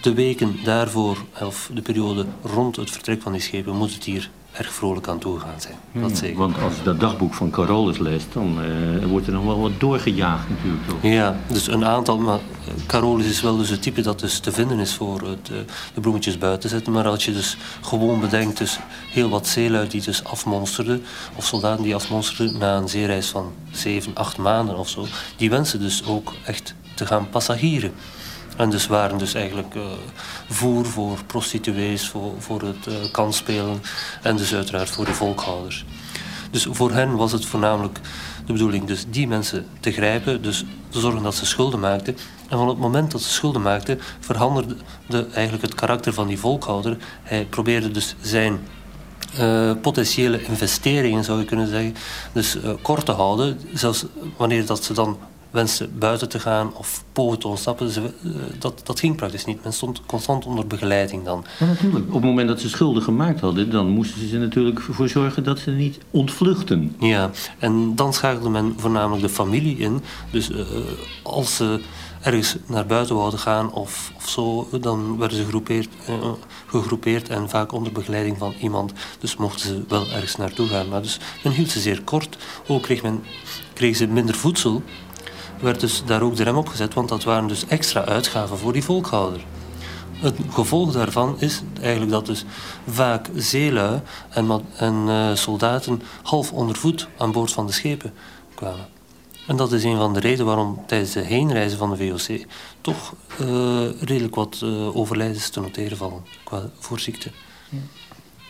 [0.00, 4.30] de weken daarvoor, of de periode rond het vertrek van die schepen, moet het hier
[4.58, 5.74] erg vrolijk aan toegegaan zijn.
[5.92, 6.36] Hmm, dat zeker.
[6.36, 9.80] Want als je dat dagboek van Carolus leest, dan uh, wordt er nog wel wat
[9.80, 10.88] doorgejaagd natuurlijk.
[10.88, 10.98] Toch?
[11.02, 12.18] Ja, dus een aantal.
[12.18, 12.38] Maar
[12.86, 15.58] Carolus is wel dus het type dat dus te vinden is voor het, uh,
[15.94, 16.92] de bloemetjes buiten zetten.
[16.92, 18.78] Maar als je dus gewoon bedenkt, dus
[19.10, 21.02] heel wat zeelui die dus afmonsterden,
[21.34, 25.80] of soldaten die afmonsterden na een zeereis van 7, 8 maanden of zo, die wensen
[25.80, 27.92] dus ook echt te gaan passagieren.
[28.56, 29.82] En dus waren dus eigenlijk uh,
[30.48, 33.82] voer voor prostituees, voor, voor het uh, kansspelen
[34.22, 35.84] en dus uiteraard voor de volkhouders.
[36.50, 38.00] Dus voor hen was het voornamelijk
[38.46, 42.16] de bedoeling dus die mensen te grijpen, dus te zorgen dat ze schulden maakten.
[42.48, 44.76] En van het moment dat ze schulden maakten, veranderde
[45.32, 46.96] eigenlijk het karakter van die volkhouder.
[47.22, 48.60] Hij probeerde dus zijn
[49.40, 51.94] uh, potentiële investeringen, zou je kunnen zeggen,
[52.32, 53.60] dus kort te houden.
[53.74, 54.04] Zelfs
[54.36, 55.18] wanneer dat ze dan
[55.56, 59.62] wensen buiten te gaan of pogen te ontsnappen, ze, uh, dat, dat ging praktisch niet.
[59.62, 61.44] Men stond constant onder begeleiding dan.
[61.58, 62.06] Ja, natuurlijk.
[62.06, 65.58] Op het moment dat ze schulden gemaakt hadden, dan moesten ze natuurlijk ervoor zorgen dat
[65.58, 66.96] ze niet ontvluchten.
[66.98, 70.02] Ja, en dan schakelde men voornamelijk de familie in.
[70.30, 70.50] Dus
[71.22, 71.80] als ze
[72.26, 75.88] ergens naar buiten wouden gaan of, of zo, dan werden ze gegroepeerd,
[76.66, 78.92] gegroepeerd en vaak onder begeleiding van iemand.
[79.18, 80.88] Dus mochten ze wel ergens naartoe gaan.
[80.88, 82.36] Maar dus men hield ze zeer kort.
[82.66, 83.22] Ook kreeg men,
[83.72, 84.82] kregen ze minder voedsel.
[85.60, 88.72] Werd dus daar ook de rem op gezet, want dat waren dus extra uitgaven voor
[88.72, 89.44] die volkhouder.
[90.16, 92.44] Het gevolg daarvan is eigenlijk dat dus
[92.88, 98.12] vaak zeelui en, en uh, soldaten half onder voet aan boord van de schepen
[98.54, 98.86] kwamen.
[99.46, 102.46] En dat is een van de redenen waarom tijdens de heenreizen van de VOC
[102.80, 107.30] toch uh, redelijk wat uh, overlijdens te noteren vallen qua voorziekte.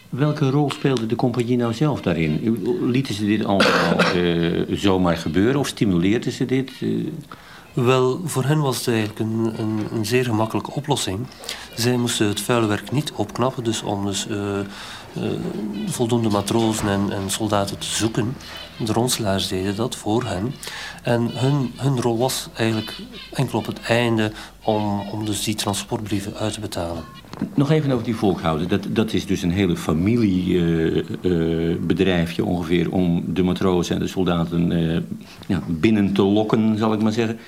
[0.09, 2.59] Welke rol speelde de compagnie nou zelf daarin?
[2.91, 6.71] Lieten ze dit allemaal uh, zomaar gebeuren of stimuleerden ze dit?
[7.73, 11.27] Wel, voor hen was het eigenlijk een, een, een, zeer gemakkelijke oplossing.
[11.75, 14.27] Zij moesten het vuile werk niet opknappen, dus om dus,
[15.87, 18.37] voldoende matrozen en, en soldaten te zoeken.
[18.77, 20.55] De ronselaars deden dat voor hen.
[21.03, 22.95] En hun, hun rol was eigenlijk
[23.33, 24.33] enkel op het einde
[24.63, 27.05] om, om dus die transportbrieven uit te betalen.
[27.55, 28.69] Nog even over die volkhouden.
[28.69, 32.91] Dat, dat is dus een hele familiebedrijfje uh, uh, ongeveer...
[32.91, 34.99] om de matrozen en de soldaten uh,
[35.47, 37.39] ja, binnen te lokken, zal ik maar zeggen.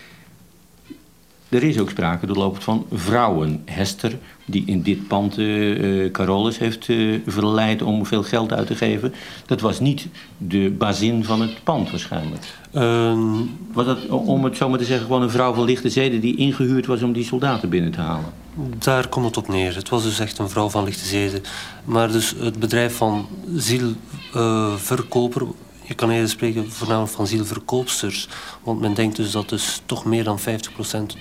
[1.49, 3.63] Er is ook sprake doorlopend van vrouwen.
[3.65, 8.75] Hester, die in dit pand uh, Carolus heeft uh, verleid om veel geld uit te
[8.75, 9.15] geven.
[9.47, 10.07] Dat was niet
[10.39, 12.45] de bazin van het pand waarschijnlijk.
[12.73, 16.21] Um, was dat, om het zo maar te zeggen, gewoon een vrouw van lichte zeden...
[16.21, 18.33] die ingehuurd was om die soldaten binnen te halen?
[18.79, 19.75] Daar komt het op neer.
[19.75, 21.43] Het was dus echt een vrouw van lichte zeden.
[21.85, 25.43] Maar dus het bedrijf van zielverkoper
[25.89, 28.29] je kan eerder spreken voornamelijk van zielverkoopsters.
[28.63, 30.43] Want men denkt dus dat dus toch meer dan 50%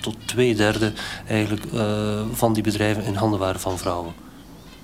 [0.00, 0.92] tot twee derde
[1.28, 4.12] eigenlijk, uh, van die bedrijven in handen waren van vrouwen.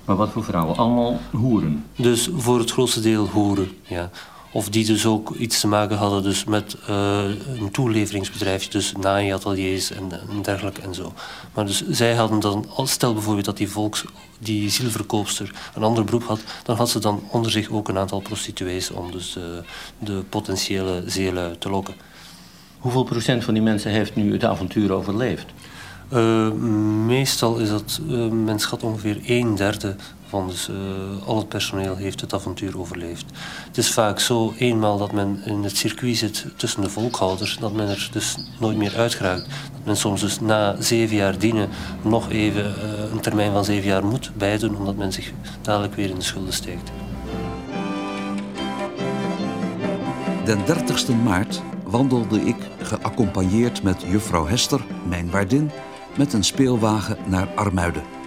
[0.05, 0.75] Maar wat voor vrouwen?
[0.75, 1.85] Allemaal hoeren?
[1.95, 4.09] Dus voor het grootste deel hoeren, ja.
[4.55, 7.23] Of die dus ook iets te maken hadden dus met uh,
[7.59, 11.13] een toeleveringsbedrijf, dus naaiateliers en, en dergelijke en zo.
[11.53, 14.05] Maar dus zij hadden dan, stel bijvoorbeeld dat die volks,
[14.39, 18.19] die zielverkoopster een ander beroep had, dan had ze dan onder zich ook een aantal
[18.19, 19.43] prostituees om dus uh,
[19.99, 21.93] de potentiële zeelui te lokken.
[22.79, 25.45] Hoeveel procent van die mensen heeft nu het avontuur overleefd?
[26.13, 26.51] Uh,
[27.05, 29.95] meestal is dat, uh, men schat ongeveer een derde
[30.43, 33.25] dus, uh, al het personeel heeft het avontuur overleefd.
[33.67, 37.73] Het is vaak zo, eenmaal dat men in het circuit zit tussen de volkhouders, dat
[37.73, 39.45] men er dus nooit meer uitgeraakt.
[39.45, 41.69] Dat men soms dus na zeven jaar dienen
[42.01, 42.73] nog even
[43.11, 45.31] een termijn van zeven jaar moet bijdoen, omdat men zich
[45.61, 46.91] dadelijk weer in de schulden steekt.
[50.45, 55.71] Den 30 maart wandelde ik, geaccompagneerd met juffrouw Hester, mijn waardin,
[56.17, 58.24] met een speelwagen naar Armuiden.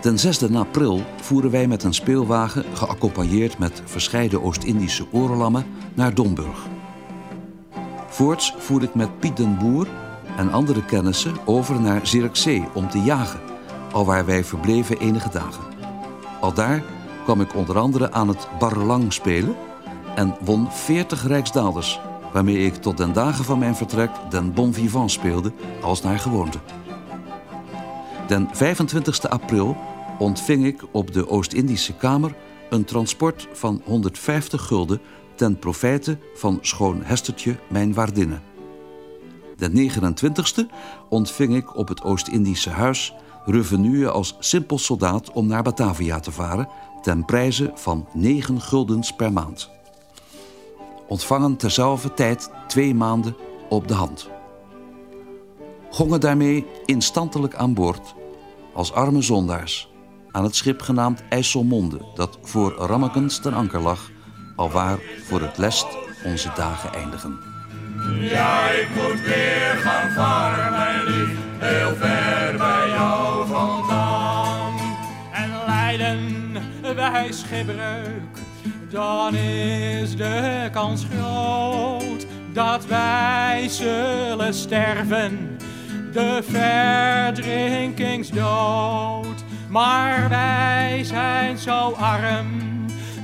[0.00, 6.66] Den 6 april voeren wij met een speelwagen, geaccompagneerd met verscheiden Oost-Indische oorlammen, naar Domburg.
[8.08, 9.86] Voorts voer ik met Piet den Boer
[10.36, 13.40] en andere kennissen over naar Zierikzee om te jagen,
[13.92, 15.64] alwaar wij verbleven enige dagen.
[16.40, 16.82] Al daar
[17.24, 19.56] kwam ik onder andere aan het barrelang spelen
[20.14, 22.00] en won 40 rijksdaalders,
[22.32, 26.58] waarmee ik tot den dagen van mijn vertrek den bon vivant speelde als naar gewoonte.
[28.26, 29.76] Den 25 april
[30.18, 32.34] ontving ik op de Oost-Indische Kamer
[32.70, 35.00] een transport van 150 gulden
[35.34, 38.40] ten profijte van schoon Hestertje mijn waardinne.
[39.56, 40.72] Den 29e
[41.08, 43.14] ontving ik op het Oost-Indische Huis
[43.44, 46.68] revenue als simpel soldaat om naar Batavia te varen
[47.02, 49.74] ten prijze van 9 guldens per maand
[51.08, 53.36] ontvangen terzelfde tijd twee maanden
[53.68, 54.35] op de hand.
[55.90, 58.14] Gongen daarmee instantelijk aan boord,
[58.74, 59.88] als arme zondaars,
[60.30, 64.10] aan het schip genaamd IJsselmonde, dat voor Rammekens ten anker lag,
[64.56, 65.86] alwaar voor het lest
[66.24, 67.38] onze dagen eindigen.
[68.20, 74.74] Ja, ik moet weer gaan varen, mijn lief, heel ver bij jou vandaan.
[75.32, 76.54] En lijden
[76.96, 78.44] wij schipbreuk
[78.90, 85.55] dan is de kans groot dat wij zullen sterven
[86.16, 89.44] de verdrinkingsdood.
[89.68, 92.46] Maar wij zijn zo arm,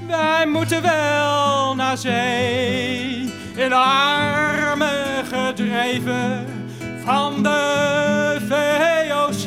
[0.06, 3.32] wij moeten wel naar zee.
[3.56, 6.46] In armen gedreven
[7.04, 9.44] van de VOC.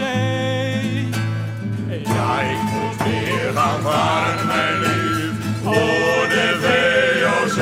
[2.05, 5.31] Ja, ik moet weer gaan varen, mijn lief,
[5.63, 7.57] voor de VOC.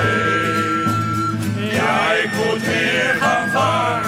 [1.73, 4.02] Ja, ik moet weer gaan varen.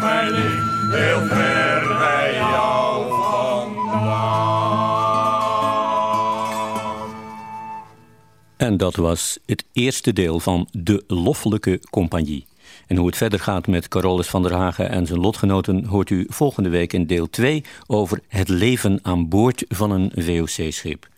[0.00, 4.18] Mijn lief, heel ver bij jou vandaan.
[8.56, 12.46] En dat was het eerste deel van De Loffelijke Compagnie.
[12.86, 16.26] En hoe het verder gaat met Carolus van der Hagen en zijn lotgenoten hoort u
[16.28, 21.08] volgende week in deel 2 over het leven aan boord van een VOC-schip.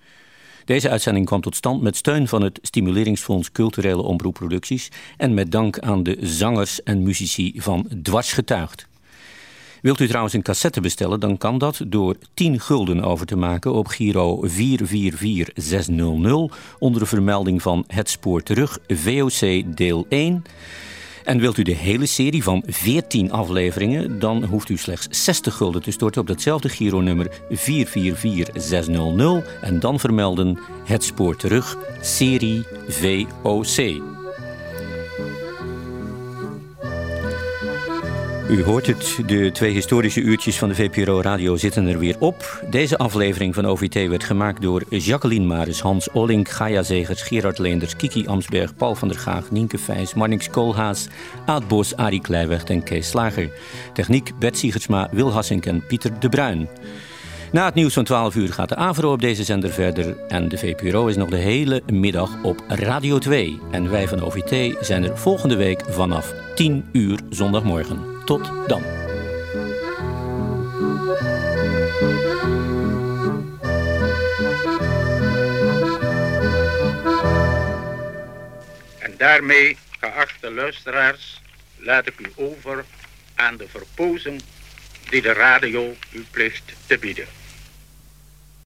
[0.71, 5.79] Deze uitzending kwam tot stand met steun van het Stimuleringsfonds Culturele Omroepproducties en met dank
[5.79, 8.87] aan de zangers en muzici van Dwarsgetuigd.
[9.83, 13.73] Wilt u trouwens een cassette bestellen, dan kan dat door 10 gulden over te maken
[13.73, 20.43] op Giro 444600 onder de vermelding van Het Spoor Terug VOC deel 1.
[21.25, 25.83] En wilt u de hele serie van 14 afleveringen, dan hoeft u slechts 60 gulden
[25.83, 34.20] te storten op datzelfde Giro-nummer 444600 en dan vermelden Het Spoor Terug, serie VOC.
[38.51, 42.65] U hoort het, de twee historische uurtjes van de VPRO Radio zitten er weer op.
[42.71, 47.97] Deze aflevering van OVT werd gemaakt door Jacqueline Maris, Hans Ollink, Gaia Zegers, Gerard Leenders,
[47.97, 51.09] Kiki Amsberg, Paul van der Gaag, Nienke Vijs, Marnix Koolhaas,
[51.47, 53.51] Aad Bos, Arie Kleiweg en Kees Slager.
[53.93, 56.69] Techniek Bert Siegersma, Wil Hassink en Pieter de Bruin.
[57.53, 60.17] Na het nieuws van 12 uur gaat de AVRO op deze zender verder.
[60.29, 63.59] En de VPRO is nog de hele middag op Radio 2.
[63.71, 68.20] En wij van OVT zijn er volgende week vanaf 10 uur zondagmorgen.
[68.25, 68.85] Tot dan.
[78.99, 81.41] En daarmee, geachte luisteraars,
[81.77, 82.85] laat ik u over
[83.35, 84.41] aan de verpozen
[85.11, 87.40] die de radio u plicht te bieden.